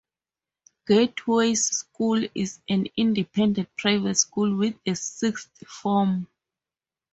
Gateways 0.87 1.67
School 1.67 2.27
is 2.33 2.57
an 2.67 2.87
independent 2.97 3.69
private 3.77 4.15
school 4.15 4.55
with 4.57 4.73
a 4.87 4.95
sixth 4.95 5.55
form. 5.67 6.25